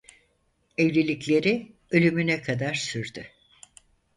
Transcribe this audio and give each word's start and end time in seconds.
Evlilikleri 0.77 1.71
ölümüne 1.91 2.41
kadar 2.41 2.73
sürdü. 2.73 3.25